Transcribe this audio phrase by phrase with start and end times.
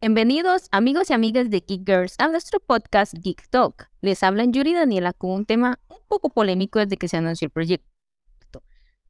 [0.00, 3.88] Bienvenidos amigos y amigas de Geek Girls a nuestro podcast Geek Talk.
[4.00, 7.46] Les hablan Yuri y Daniela con un tema un poco polémico desde que se anunció
[7.46, 8.62] el proyecto.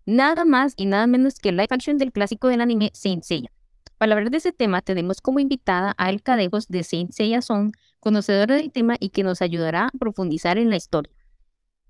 [0.05, 3.51] Nada más y nada menos que live action del clásico del anime Saint Seiya.
[3.97, 7.73] Para hablar de ese tema tenemos como invitada a El Cadejos de Saint Seiya Son,
[7.99, 11.13] conocedora del tema y que nos ayudará a profundizar en la historia.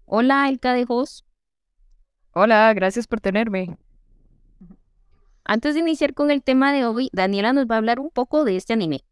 [0.04, 1.24] Hola El Cadejos.
[2.32, 3.78] Hola, gracias por tenerme.
[5.44, 8.44] Antes de iniciar con el tema de hoy, Daniela nos va a hablar un poco
[8.44, 9.04] de este anime.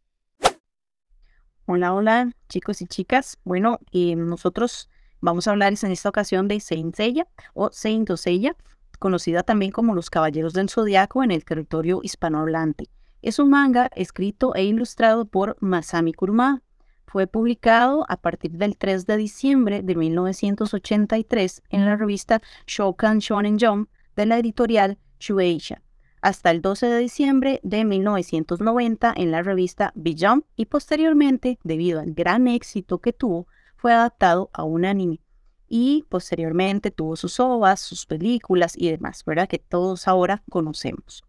[1.66, 3.38] Hola, hola, chicos y chicas.
[3.44, 4.88] Bueno, eh, nosotros
[5.20, 8.56] vamos a hablar en esta ocasión de Saint Seiya o Saint Seiya,
[8.98, 12.88] conocida también como Los Caballeros del Zodiaco en el territorio hispanohablante.
[13.22, 16.62] Es un manga escrito e ilustrado por Masami Kuruma.
[17.10, 23.58] Fue publicado a partir del 3 de diciembre de 1983 en la revista Shokan Shonen
[23.58, 25.82] Jump de la editorial Shueisha
[26.22, 32.12] hasta el 12 de diciembre de 1990 en la revista Beyond y posteriormente, debido al
[32.12, 35.18] gran éxito que tuvo, fue adaptado a un anime.
[35.66, 39.48] Y posteriormente tuvo sus ovas, sus películas y demás, ¿verdad?
[39.48, 41.24] Que todos ahora conocemos.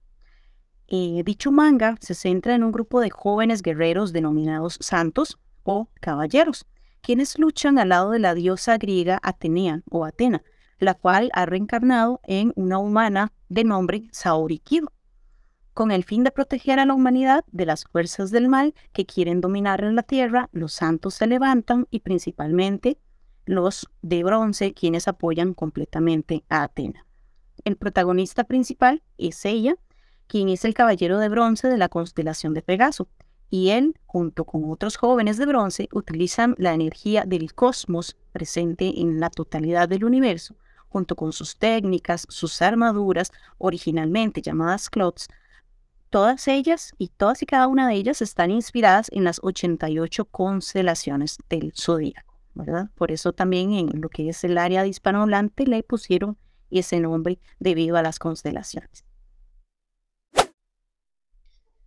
[0.87, 6.65] Eh, dicho manga se centra en un grupo de jóvenes guerreros denominados santos o caballeros,
[7.01, 10.43] quienes luchan al lado de la diosa griega Atenea o Atena,
[10.79, 14.91] la cual ha reencarnado en una humana de nombre Saori Kido,
[15.73, 19.41] con el fin de proteger a la humanidad de las fuerzas del mal que quieren
[19.41, 22.99] dominar en la tierra, los santos se levantan y principalmente
[23.45, 27.05] los de bronce quienes apoyan completamente a Atena.
[27.63, 29.75] El protagonista principal es ella,
[30.27, 33.07] quien es el caballero de bronce de la constelación de Pegaso,
[33.51, 39.19] y él, junto con otros jóvenes de bronce, utilizan la energía del cosmos presente en
[39.19, 40.55] la totalidad del universo
[40.91, 45.29] junto con sus técnicas, sus armaduras, originalmente llamadas clots,
[46.09, 51.37] todas ellas y todas y cada una de ellas están inspiradas en las 88 constelaciones
[51.49, 52.89] del zodíaco, ¿verdad?
[52.95, 56.37] Por eso también en lo que es el área de hispanohablante le pusieron
[56.69, 59.05] ese nombre debido a las constelaciones.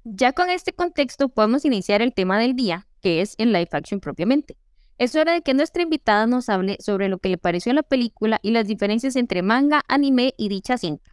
[0.07, 4.01] Ya con este contexto podemos iniciar el tema del día, que es el live action
[4.01, 4.59] propiamente.
[4.99, 8.39] Es hora de que nuestra invitada nos hable sobre lo que le pareció la película
[8.43, 11.11] y las diferencias entre manga, anime y dicha cinta.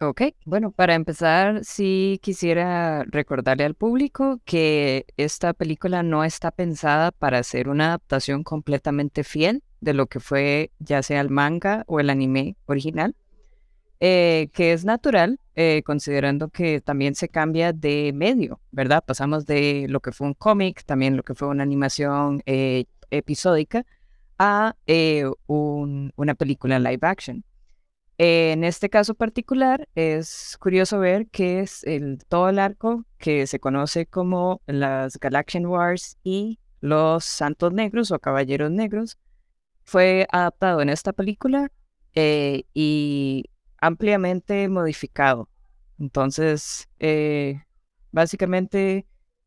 [0.00, 7.12] Ok, bueno, para empezar, sí quisiera recordarle al público que esta película no está pensada
[7.12, 12.00] para ser una adaptación completamente fiel de lo que fue ya sea el manga o
[12.00, 13.14] el anime original.
[14.02, 19.04] Eh, que es natural, eh, considerando que también se cambia de medio, ¿verdad?
[19.06, 23.84] Pasamos de lo que fue un cómic, también lo que fue una animación eh, episódica,
[24.38, 27.44] a una película live action.
[28.16, 31.84] En este caso particular, es curioso ver que es
[32.28, 38.18] todo el arco que se conoce como las Galaxian Wars y los Santos Negros o
[38.18, 39.18] Caballeros Negros
[39.84, 41.70] fue adaptado en esta película
[42.14, 43.44] y
[43.80, 45.48] ampliamente modificado.
[45.98, 47.62] Entonces, eh,
[48.12, 49.06] básicamente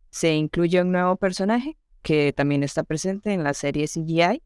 [0.09, 4.43] se incluye un nuevo personaje que también está presente en la serie CGI,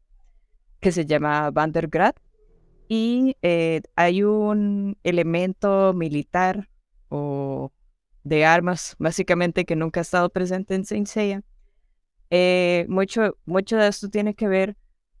[0.80, 2.14] que se llama Vandergrad.
[2.88, 6.70] Y eh, hay un elemento militar
[7.10, 7.70] o
[8.24, 11.44] de armas, básicamente, que nunca ha estado presente en Saint.
[12.30, 14.76] Eh, mucho, mucho de esto tiene que ver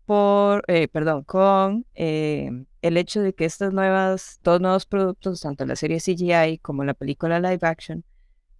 [0.08, 6.00] por, perdón, con el hecho de que estas nuevas, dos nuevos productos, tanto la serie
[6.00, 8.04] CGI como la película live action,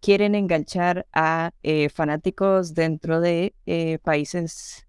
[0.01, 4.87] quieren enganchar a eh, fanáticos dentro de eh, países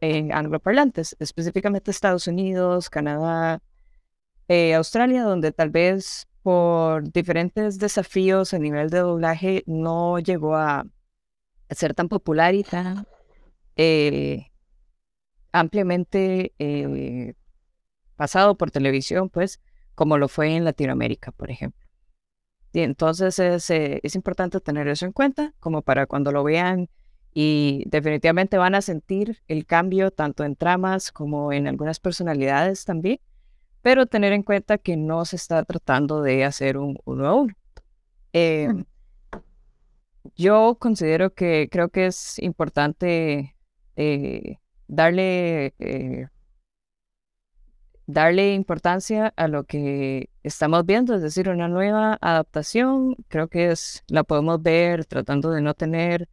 [0.00, 3.60] eh, angloparlantes, específicamente Estados Unidos, Canadá,
[4.76, 10.86] Australia, donde tal vez por diferentes desafíos a nivel de doblaje no llegó a,
[11.70, 13.08] ser tan popular y tan
[15.58, 16.54] ampliamente
[18.16, 19.60] pasado por televisión, pues,
[19.94, 21.86] como lo fue en Latinoamérica, por ejemplo.
[22.72, 26.88] Y entonces es, eh, es importante tener eso en cuenta, como para cuando lo vean
[27.32, 33.20] y definitivamente van a sentir el cambio tanto en tramas como en algunas personalidades también,
[33.82, 37.54] pero tener en cuenta que no se está tratando de hacer un uno a uno.
[40.34, 43.54] Yo considero que creo que es importante
[43.96, 46.28] eh, darle eh,
[48.06, 54.04] darle importancia a lo que estamos viendo, es decir, una nueva adaptación, creo que es,
[54.08, 56.28] la podemos ver tratando de no tener,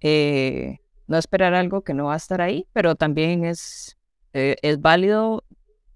[0.00, 3.98] eh, no esperar algo que no va a estar ahí, pero también es,
[4.32, 5.44] eh, es válido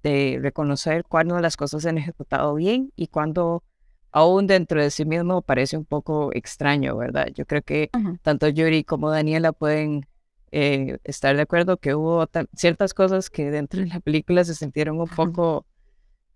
[0.02, 3.64] de reconocer cuándo las cosas se han ejecutado bien y cuando
[4.12, 7.28] aún dentro de sí mismo parece un poco extraño, ¿verdad?
[7.34, 7.90] Yo creo que
[8.22, 10.06] tanto Yuri como Daniela pueden
[10.52, 15.00] eh, estar de acuerdo que hubo ciertas cosas que dentro de la película se sintieron
[15.00, 15.66] un poco,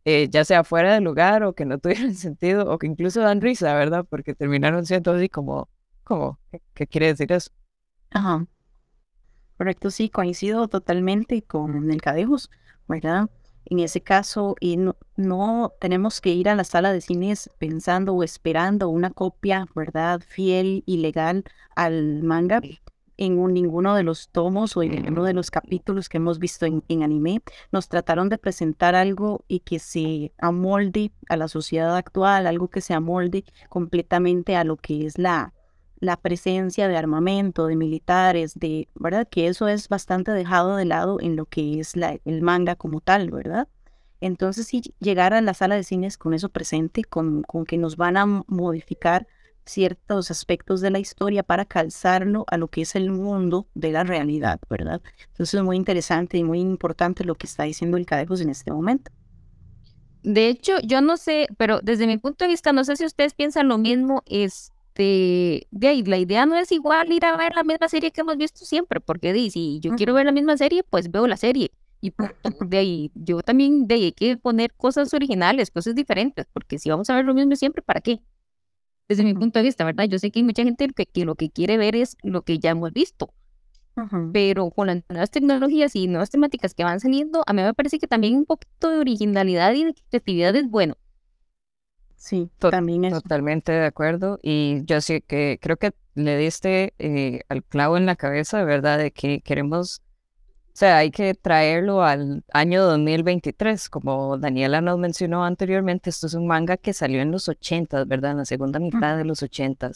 [0.04, 3.40] eh, ya sea fuera de lugar o que no tuvieron sentido o que incluso dan
[3.40, 4.04] risa, ¿verdad?
[4.08, 5.68] Porque terminaron siendo así como,
[6.04, 6.38] como
[6.74, 7.50] ¿qué, quiere decir eso?
[8.10, 8.46] Ajá.
[9.56, 12.50] Correcto, sí, coincido totalmente con el Cadejos,
[12.88, 13.28] ¿verdad?
[13.66, 14.78] En ese caso, y
[15.16, 20.22] no, tenemos que ir a la sala de cines pensando o esperando una copia, ¿verdad?,
[20.26, 21.44] fiel y legal
[21.76, 22.60] al manga
[23.20, 27.02] en ninguno de los tomos o en ninguno de los capítulos que hemos visto en,
[27.02, 27.42] anime.
[27.70, 32.80] Nos trataron de presentar algo y que se amolde a la sociedad actual, algo que
[32.80, 35.52] se amolde completamente a lo que es la,
[35.98, 39.28] la presencia de armamento, de militares, de, ¿verdad?
[39.30, 41.94] Que eso es bastante dejado de lado en lo que es
[42.24, 43.68] el manga como tal, ¿verdad?
[44.22, 47.96] Entonces, si llegar a la sala de cines con eso presente, con, con que nos
[47.96, 49.26] van a modificar
[49.70, 54.04] ciertos aspectos de la historia para calzarlo a lo que es el mundo de la
[54.04, 55.00] realidad, ¿verdad?
[55.28, 58.70] Entonces es muy interesante y muy importante lo que está diciendo el Cadejos en este
[58.72, 59.10] momento.
[60.22, 63.32] De hecho, yo no sé, pero desde mi punto de vista, no sé si ustedes
[63.32, 67.54] piensan lo mismo, es este, de ahí, la idea no es igual ir a ver
[67.54, 70.56] la misma serie que hemos visto siempre, porque de, si yo quiero ver la misma
[70.56, 71.70] serie, pues veo la serie.
[72.00, 72.12] Y
[72.66, 76.90] de ahí, yo también de ahí hay que poner cosas originales, cosas diferentes, porque si
[76.90, 78.20] vamos a ver lo mismo siempre, ¿para qué?
[79.10, 80.04] Desde mi punto de vista, ¿verdad?
[80.04, 82.60] Yo sé que hay mucha gente que, que lo que quiere ver es lo que
[82.60, 83.34] ya hemos visto.
[84.32, 87.98] Pero con las nuevas tecnologías y nuevas temáticas que van saliendo, a mí me parece
[87.98, 90.96] que también un poquito de originalidad y de creatividad es bueno.
[92.14, 93.12] Sí, también es.
[93.12, 94.38] Totalmente de acuerdo.
[94.44, 98.96] Y yo sí que creo que le diste eh, al clavo en la cabeza, ¿verdad?
[98.96, 100.02] De que queremos,
[100.72, 103.88] o sea, hay que traerlo al año 2023.
[103.88, 108.32] Como Daniela nos mencionó anteriormente, esto es un manga que salió en los 80, ¿verdad?
[108.32, 109.90] En la segunda mitad de los 80.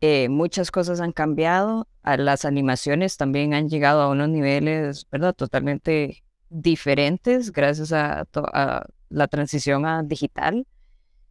[0.00, 5.34] Eh, muchas cosas han cambiado, a las animaciones también han llegado a unos niveles, ¿verdad?
[5.34, 10.66] Totalmente diferentes gracias a, a la transición a digital.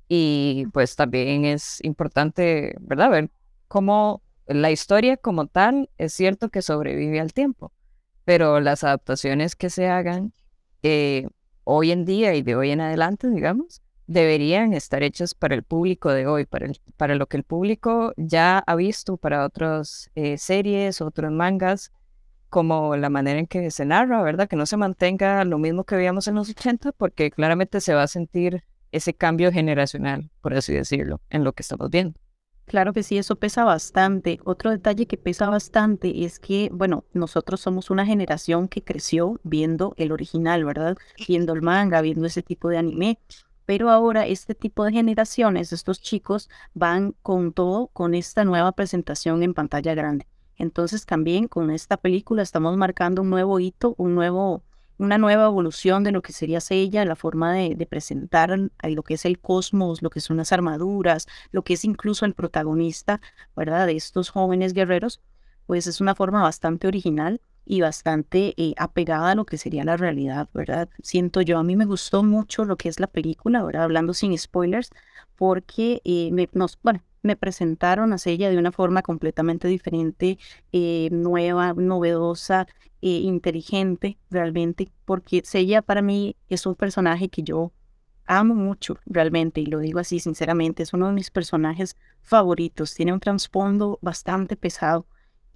[0.07, 3.09] Y pues también es importante, ¿verdad?
[3.09, 3.31] Ver
[3.68, 7.73] cómo la historia como tal es cierto que sobrevive al tiempo,
[8.27, 10.33] pero las adaptaciones que se hagan
[10.83, 11.29] eh,
[11.63, 16.12] hoy en día y de hoy en adelante, digamos, deberían estar hechas para el público
[16.12, 21.31] de hoy, para, lo que el público ya ha visto para otras eh, series, otros
[21.31, 21.94] mangas,
[22.50, 24.50] como la manera en que se narra, ¿verdad?
[24.50, 28.03] Que no se mantenga lo mismo que veíamos en los 80, porque claramente se va
[28.03, 32.19] a sentir ese cambio generacional, por así decirlo, en lo que estamos viendo.
[32.68, 34.40] Claro que sí, eso pesa bastante.
[34.44, 39.94] Otro detalle que pesa bastante es que, bueno, nosotros somos una generación que creció viendo
[39.96, 40.98] el original, ¿verdad?
[41.28, 43.19] Viendo el manga, viendo ese tipo de anime.
[43.66, 49.44] Pero ahora este tipo de generaciones, estos chicos, van con todo, con esta nueva presentación
[49.44, 50.28] en pantalla grande.
[50.58, 54.64] Entonces también con esta película estamos marcando un nuevo hito, un nuevo
[54.97, 59.25] una nueva evolución de lo que sería ella, la forma de, presentar lo que es
[59.25, 63.21] el cosmos, lo que son las armaduras, lo que es incluso el protagonista,
[63.55, 63.88] ¿verdad?
[63.88, 65.21] De estos jóvenes guerreros,
[65.65, 69.98] pues es una forma bastante original y bastante eh, apegada a lo que sería la
[69.98, 70.90] realidad, ¿verdad?
[71.04, 73.83] Siento yo, a mí me gustó mucho lo que es la película, ¿verdad?
[73.83, 74.90] Hablando sin spoilers,
[75.36, 80.40] porque eh, me, nos, bueno, me presentaron a ella de una forma completamente diferente,
[80.71, 82.68] eh, nueva, novedosa,
[83.00, 87.71] inteligente realmente, porque ella para mí es un personaje que yo
[88.26, 93.14] amo mucho realmente, y lo digo así sinceramente, es uno de mis personajes favoritos, tiene
[93.14, 95.06] un trasfondo bastante pesado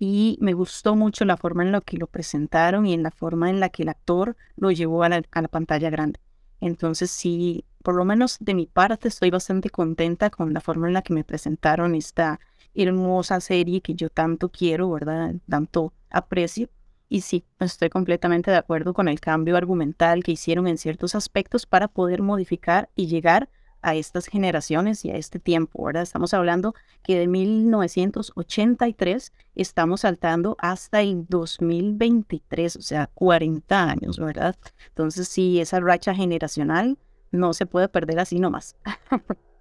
[0.03, 3.51] y me gustó mucho la forma en la que lo presentaron y en la forma
[3.51, 6.19] en la que el actor lo llevó a la, a la pantalla grande.
[6.59, 10.95] Entonces sí, por lo menos de mi parte, estoy bastante contenta con la forma en
[10.95, 12.39] la que me presentaron esta
[12.73, 15.35] hermosa serie que yo tanto quiero, ¿verdad?
[15.47, 16.67] Tanto aprecio.
[17.07, 21.67] Y sí, estoy completamente de acuerdo con el cambio argumental que hicieron en ciertos aspectos
[21.67, 23.49] para poder modificar y llegar a
[23.83, 26.03] estas generaciones y a este tiempo, ¿verdad?
[26.03, 26.73] Estamos hablando
[27.03, 34.55] que de 1983 estamos saltando hasta el 2023, o sea, 40 años, ¿verdad?
[34.89, 36.97] Entonces sí, esa racha generacional
[37.31, 38.75] no se puede perder así nomás.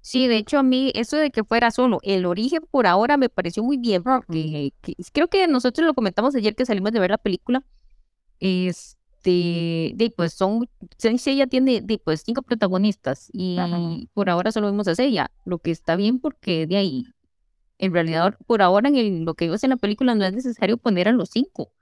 [0.00, 3.28] Sí, de hecho a mí eso de que fuera solo el origen por ahora me
[3.28, 4.72] pareció muy bien, porque
[5.12, 7.62] creo que nosotros lo comentamos ayer que salimos de ver la película,
[8.40, 10.68] este, de, pues son,
[11.02, 15.70] ella tiene de, pues cinco protagonistas y por ahora solo vemos a ella, lo que
[15.70, 17.04] está bien porque de ahí
[17.78, 21.08] en realidad por ahora en lo que vemos en la película no es necesario poner
[21.08, 21.72] a los cinco.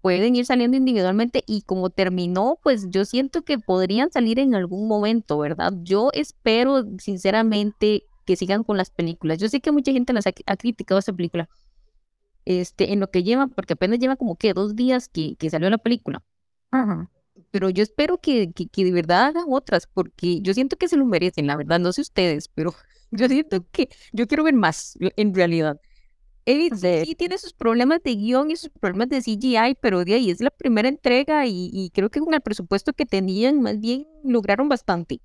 [0.00, 4.86] Pueden ir saliendo individualmente y como terminó, pues yo siento que podrían salir en algún
[4.86, 5.72] momento, ¿verdad?
[5.82, 9.38] Yo espero sinceramente que sigan con las películas.
[9.38, 11.48] Yo sé que mucha gente las ha, criticado esta película.
[12.44, 15.70] Este, en lo que lleva, porque apenas lleva como que dos días que, que salió
[15.70, 16.22] la película.
[17.50, 21.06] Pero yo espero que, que, de verdad hagan otras, porque yo siento que se lo
[21.06, 22.74] merecen, la verdad, no sé ustedes, pero
[23.10, 25.80] yo siento que yo quiero ver más, en realidad.
[26.46, 30.30] Edith sí tiene sus problemas de guion y sus problemas de CGI, pero de ahí
[30.30, 34.68] es la primera entrega y, creo que con el presupuesto que tenían, más bien lograron
[34.68, 35.20] bastante.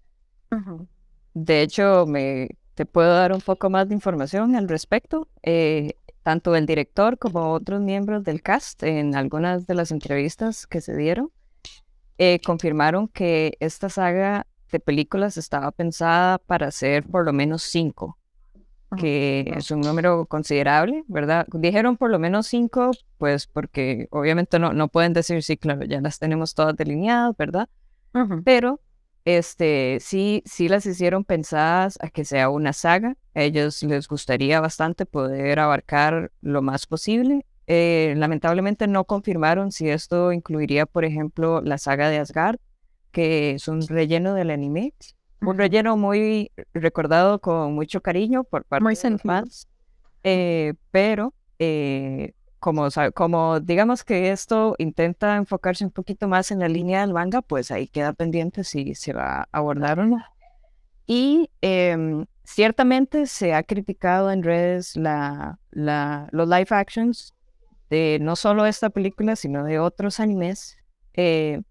[1.33, 2.49] De hecho, me
[2.79, 5.27] te puedo dar un poco más de información al respecto.
[5.43, 10.81] Eh, tanto el director como otros miembros del cast, en algunas de las entrevistas que
[10.81, 11.31] se dieron,
[12.17, 18.17] eh, confirmaron que esta saga de películas estaba pensada para hacer por lo menos cinco,
[18.97, 21.47] que es un número considerable, ¿verdad?
[21.53, 26.01] Dijeron por lo menos cinco, pues porque obviamente no, no pueden decir, sí, claro, ya
[26.01, 27.69] las tenemos todas delineadas, ¿verdad?
[28.43, 28.81] Pero
[29.25, 33.15] este, sí, sí las hicieron pensadas a que sea una saga.
[33.35, 39.89] A ellos les gustaría bastante poder abarcar lo más posible eh, lamentablemente no confirmaron si
[39.89, 42.57] esto incluiría, por ejemplo, la saga de Asgard,
[43.11, 44.95] que es un relleno del anime.
[45.41, 49.67] Un relleno muy recordado con mucho cariño por parte de los fans.
[50.23, 56.67] Eh, pero eh, como, como digamos que esto intenta enfocarse un poquito más en la
[56.67, 60.23] línea del manga, pues ahí queda pendiente si se va a abordar o no.
[61.07, 67.33] Y em, ciertamente se ha criticado en redes la, la, los live actions
[67.89, 70.77] de no solo esta película, sino de otros animes,
[71.13, 71.61] eh,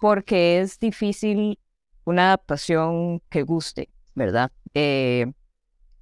[0.00, 1.58] porque es difícil
[2.04, 4.50] una adaptación que guste, ¿verdad?
[4.74, 5.32] Eh,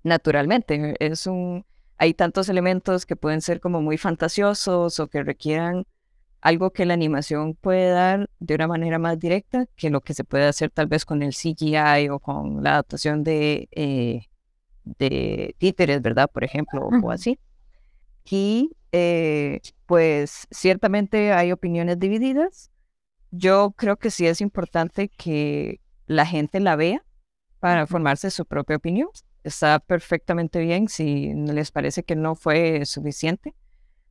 [0.03, 1.65] naturalmente, es un,
[1.99, 5.87] hay tantos elementos que pueden ser como muy fantasiosos o que requieran
[6.41, 10.25] algo que la animación puede dar de una manera más directa que lo que se
[10.25, 14.27] puede hacer tal vez con el CGI o con la adaptación de, eh,
[14.85, 16.31] de títeres, ¿verdad?
[16.33, 17.39] Por ejemplo, o así.
[18.25, 22.71] Y eh, pues ciertamente hay opiniones divididas.
[23.31, 27.05] Yo creo que sí es importante que la gente la vea
[27.59, 29.09] para formarse su propia opinión.
[29.47, 33.55] Está perfectamente bien si les parece que no fue suficiente.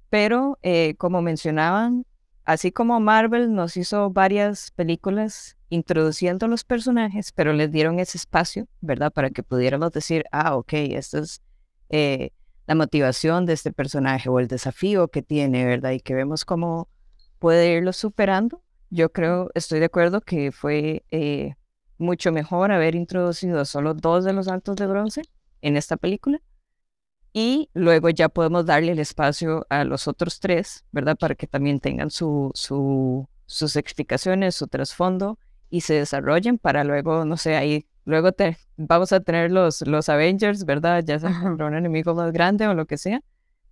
[0.10, 2.06] Pero eh, como mencionaban,
[2.46, 8.70] así como Marvel nos hizo varias películas introduciendo los personajes, pero les dieron ese espacio,
[8.80, 9.12] ¿verdad?
[9.12, 11.42] Para que pudiéramos decir, ah, ok, esto es
[11.90, 12.30] eh,
[12.66, 15.92] la motivación de este personaje o el desafío que tiene, ¿verdad?
[15.92, 16.88] Y que vemos cómo
[17.40, 18.62] puede irlo superando.
[18.90, 21.56] Yo creo, estoy de acuerdo que fue eh,
[21.98, 25.24] mucho mejor haber introducido solo dos de los altos de bronce
[25.62, 26.42] en esta película.
[27.34, 31.18] Y luego ya podemos darle el espacio a los otros tres, ¿verdad?
[31.18, 35.38] Para que también tengan su, su, sus explicaciones, su trasfondo
[35.70, 40.10] y se desarrollen para luego, no sé, ahí Luego te, vamos a tener los, los
[40.10, 41.04] Avengers, ¿verdad?
[41.04, 43.22] Ya sea un enemigo más grande o lo que sea.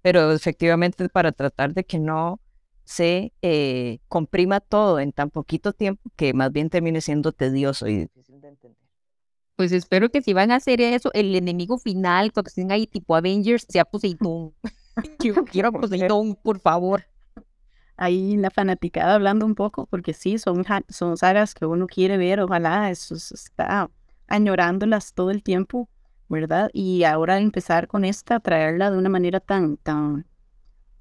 [0.02, 2.42] Pero efectivamente para tratar de que no
[2.84, 7.98] se eh, comprima todo en tan poquito tiempo que más bien termine siendo tedioso y
[7.98, 8.78] difícil de entender.
[9.56, 13.16] Pues espero que si van a hacer eso, el enemigo final, cuando estén ahí tipo
[13.16, 14.54] Avengers, sea Poseidón.
[15.20, 17.06] Yo quiero Poseidón, por favor.
[17.96, 22.40] Ahí la fanaticada hablando un poco, porque sí, son, son sagas que uno quiere ver,
[22.40, 23.90] ojalá eso está
[24.28, 25.90] añorándolas todo el tiempo,
[26.28, 26.72] ¿verdad?
[26.74, 30.26] Y ahora empezar con esta, traerla de una manera tan, tan,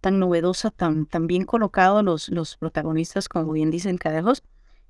[0.03, 4.43] tan novedosa, tan, tan bien colocado los, los protagonistas, como bien dicen Cadejos,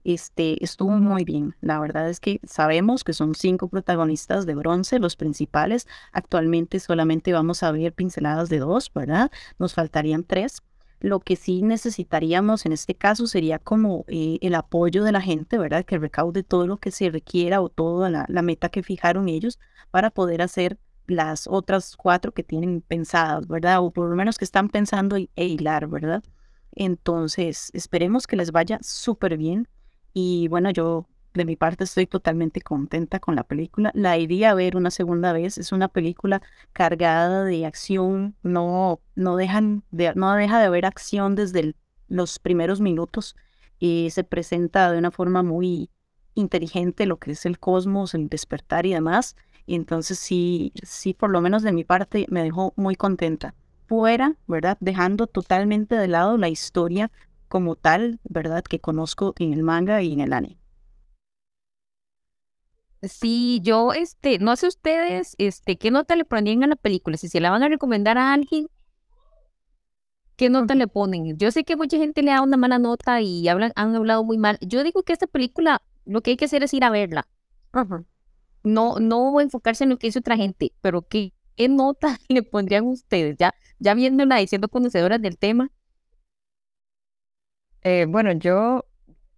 [0.04, 1.54] este, estuvo muy bien.
[1.60, 5.86] La verdad es que sabemos que son cinco protagonistas de bronce, los principales.
[6.12, 9.30] Actualmente solamente vamos a ver pinceladas de dos, ¿verdad?
[9.58, 10.62] Nos faltarían tres.
[11.00, 15.58] Lo que sí necesitaríamos en este caso sería como eh, el apoyo de la gente,
[15.58, 15.84] ¿verdad?
[15.84, 19.58] Que recaude todo lo que se requiera o toda la, meta que fijaron ellos
[19.90, 23.80] para poder hacer las otras cuatro que tienen pensadas, ¿verdad?
[23.80, 26.22] O por lo menos que están pensando e hilar, ¿verdad?
[26.72, 29.68] Entonces, esperemos que les vaya súper bien.
[30.14, 33.90] Y bueno, yo de mi parte estoy totalmente contenta con la película.
[33.94, 35.58] La iría a ver una segunda vez.
[35.58, 36.42] Es una película
[36.72, 38.36] cargada de acción.
[38.42, 41.74] No, no, dejan de, no deja de haber acción desde
[42.08, 43.36] los primeros minutos
[43.78, 45.90] y se presenta de una forma muy
[46.34, 49.36] inteligente lo que es el cosmos, el despertar y demás.
[49.66, 53.54] Y entonces sí, sí, por lo menos de mi parte me dejó muy contenta.
[53.86, 54.76] Fuera, ¿verdad?
[54.80, 57.10] Dejando totalmente de lado la historia
[57.48, 58.64] como tal, ¿verdad?
[58.64, 60.58] Que conozco en el manga y en el anime.
[63.02, 67.16] Sí, yo, este, no sé ustedes, este, ¿qué nota le ponían a la película?
[67.16, 68.68] Si se la van a recomendar a alguien,
[70.36, 71.36] ¿qué nota le ponen?
[71.38, 74.38] Yo sé que mucha gente le da una mala nota y hablan, han hablado muy
[74.38, 74.58] mal.
[74.60, 77.26] Yo digo que esta película, lo que hay que hacer es ir a verla.
[78.62, 82.86] No, no enfocarse en lo que dice otra gente, pero ¿qué, qué nota le pondrían
[82.86, 83.36] ustedes?
[83.38, 85.70] Ya, ya viéndola y siendo conocedoras del tema.
[87.82, 88.84] Eh, bueno, yo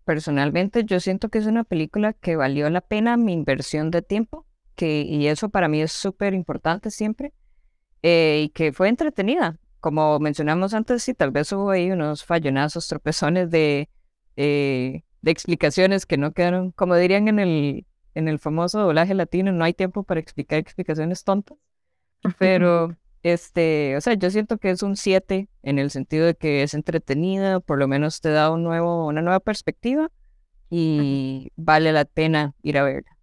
[0.05, 4.47] personalmente yo siento que es una película que valió la pena mi inversión de tiempo,
[4.75, 7.33] que, y eso para mí es súper importante siempre,
[8.03, 9.59] eh, y que fue entretenida.
[9.81, 13.89] Como mencionamos antes, sí, tal vez hubo ahí unos fallonazos, tropezones de,
[14.37, 19.53] eh, de explicaciones que no quedaron, como dirían en el, en el famoso doblaje latino,
[19.53, 21.59] no hay tiempo para explicar explicaciones tontas,
[22.39, 26.63] pero este, o sea, yo siento que es un 7 en el sentido de que
[26.63, 30.11] es entretenida, por lo menos te da un nuevo, una nueva perspectiva
[30.71, 33.17] y vale la pena ir a verla.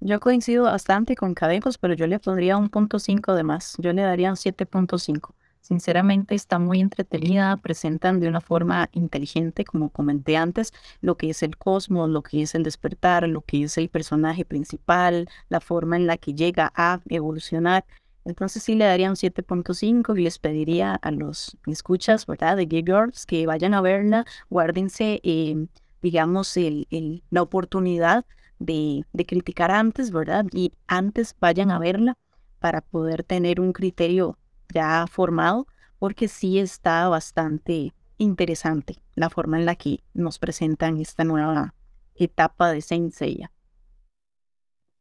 [0.00, 3.76] Yo coincido bastante con Cadejos, pero yo le pondría un punto 5 de más.
[3.78, 5.32] Yo le daría un 7.5.
[5.62, 11.44] Sinceramente está muy entretenida, presentan de una forma inteligente, como comenté antes, lo que es
[11.44, 15.96] el cosmos, lo que es el despertar, lo que es el personaje principal, la forma
[15.96, 17.84] en la que llega a evolucionar.
[18.24, 22.56] Entonces sí le daría un 7.5 y les pediría a los escuchas, ¿verdad?
[22.56, 25.68] De Gay Girls que vayan a verla, guárdense, eh,
[26.02, 28.24] digamos, el, la oportunidad
[28.58, 30.44] de, de criticar antes, ¿verdad?
[30.52, 32.16] Y antes vayan a verla
[32.58, 34.38] para poder tener un criterio
[34.72, 35.66] ya formado,
[35.98, 41.74] porque sí está bastante interesante la forma en la que nos presentan esta nueva
[42.14, 43.52] etapa de Saint Seiya.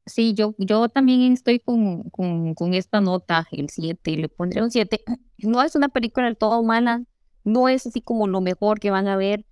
[0.06, 4.72] Sí, yo, yo también estoy con, con, con esta nota, el 7, le pondré un
[4.72, 5.04] 7.
[5.38, 7.04] No es una película del todo mala,
[7.44, 9.46] no es así como lo mejor que van a ver.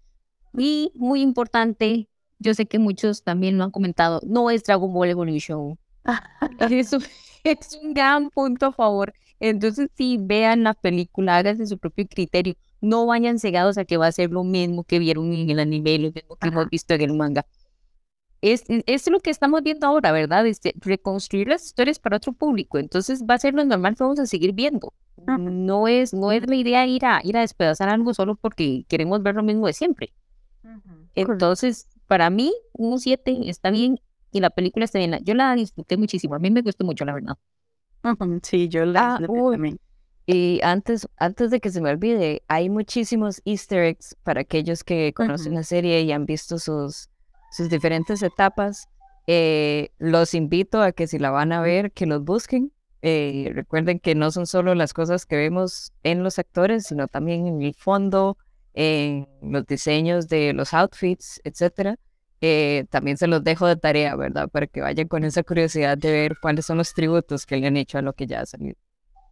[0.56, 5.10] Y muy importante, yo sé que muchos también lo han comentado, no es Dragon Ball
[5.10, 5.80] Evolution.
[6.60, 6.98] Eso
[7.44, 9.14] es un gran punto a favor.
[9.40, 12.56] Entonces, sí, vean la película, háganse su propio criterio.
[12.82, 16.00] No vayan cegados a que va a ser lo mismo que vieron en el anime,
[16.00, 17.46] lo mismo que hemos visto en el manga
[18.42, 20.46] es, es lo que estamos viendo ahora, ¿verdad?
[20.48, 22.78] Este, reconstruir las historias para otro público.
[22.78, 24.94] Entonces va a ser lo normal que vamos a seguir viendo.
[25.28, 29.22] No es, no es la idea ir a, ir a despedazar algo solo porque queremos
[29.22, 30.14] ver lo mismo de siempre.
[31.14, 34.00] Entonces, para mí, un 7 está bien
[34.32, 35.20] y la película está bien.
[35.24, 36.36] Yo la disfruté muchísimo.
[36.36, 37.38] A mí me gustó mucho, la verdad.
[38.44, 39.20] Sí, yo la ah,
[40.26, 45.14] Y antes, antes de que se me olvide, hay muchísimos easter eggs para aquellos que
[45.14, 47.10] conocen la serie y han visto sus,
[47.52, 48.88] sus diferentes etapas.
[49.28, 52.72] Eh, los invito a que si la van a ver, que los busquen.
[53.02, 57.48] Eh, recuerden que no son solo las cosas que vemos en los actores, sino también
[57.48, 58.38] en el fondo,
[58.74, 61.98] en los diseños de los outfits, etcétera.
[62.42, 64.50] Eh, también se los dejo de tarea, ¿verdad?
[64.50, 67.78] Para que vayan con esa curiosidad de ver cuáles son los tributos que le han
[67.78, 68.76] hecho a lo que ya ha salido.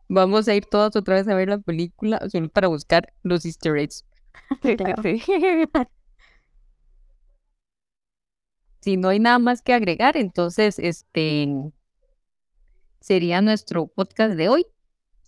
[0.10, 3.78] Vamos a ir todos otra vez a ver la película solo para buscar los easter
[3.78, 4.06] eggs.
[8.82, 11.48] si no hay nada más que agregar, entonces este
[13.00, 14.66] sería nuestro podcast de hoy.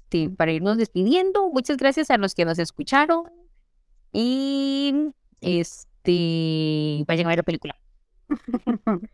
[0.10, 3.26] Este, para irnos despidiendo, muchas gracias a los que nos escucharon
[4.12, 5.12] y
[6.04, 7.76] este vayan a ver la película.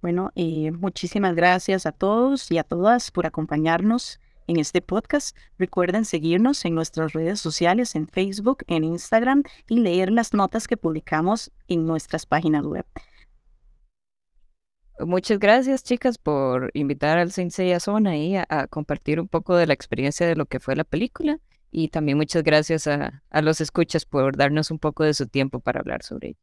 [0.00, 5.36] Bueno, eh, muchísimas gracias a todos y a todas por acompañarnos en este podcast.
[5.58, 10.76] Recuerden seguirnos en nuestras redes sociales, en Facebook, en Instagram y leer las notas que
[10.76, 12.84] publicamos en nuestras páginas web.
[14.98, 19.72] Muchas gracias, chicas, por invitar al Sensei Zona ahí a, compartir un poco de la
[19.72, 21.38] experiencia de lo que fue la película.
[21.72, 25.58] Y también muchas gracias a, a los escuchas por darnos un poco de su tiempo
[25.58, 26.38] para hablar sobre ello.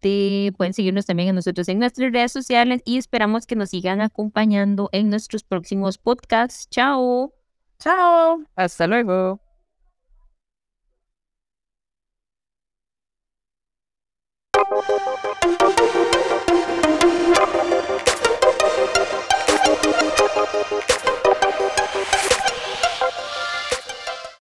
[0.00, 4.00] Este, pueden seguirnos también a nosotros en nuestras redes sociales y esperamos que nos sigan
[4.00, 6.68] acompañando en nuestros próximos podcasts.
[6.70, 7.34] Chao.
[7.80, 8.44] Chao.
[8.54, 9.40] Hasta luego.